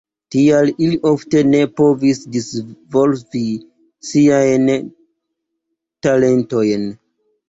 [0.33, 3.41] Tial ili ofte ne povis disvolvi
[4.09, 4.65] siajn
[6.09, 6.89] talentojn.